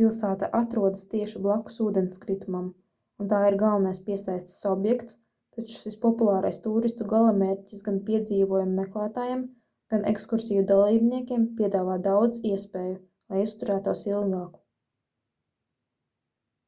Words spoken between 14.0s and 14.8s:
ilgāk